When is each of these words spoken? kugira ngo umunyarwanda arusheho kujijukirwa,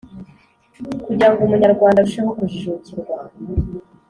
kugira 1.05 1.29
ngo 1.31 1.39
umunyarwanda 1.43 1.97
arusheho 1.99 2.31
kujijukirwa, 2.37 3.15